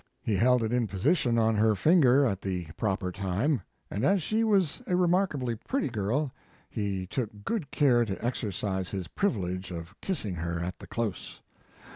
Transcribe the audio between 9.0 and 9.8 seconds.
privilege